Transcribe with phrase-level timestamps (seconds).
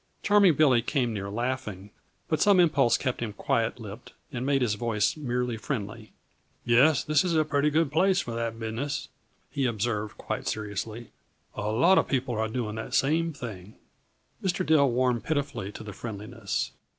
[0.23, 1.91] Charming Billy came near laughing,
[2.27, 6.11] but some impulse kept him quiet lipped and made his voice merely friendly.
[6.65, 9.09] "Yes this is a pretty good place for that business,"
[9.51, 11.11] he observed quite seriously.
[11.53, 13.75] "A lot uh people are doing that same thing."
[14.43, 14.65] Mr.
[14.65, 16.71] Dill warmed pitifully to the friendliness.